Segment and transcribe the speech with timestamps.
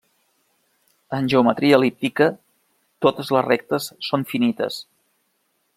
[1.17, 2.29] En geometria el·líptica,
[3.07, 4.81] totes les rectes són finites.